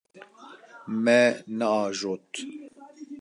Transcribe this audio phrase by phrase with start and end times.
[1.03, 1.17] Me
[1.57, 2.29] neajot.